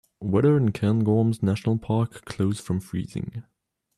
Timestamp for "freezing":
2.79-3.43